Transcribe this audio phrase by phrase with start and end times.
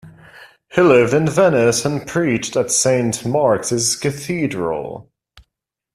[0.73, 5.11] He lived in Venice, and preached at Saint Mark's Cathedral.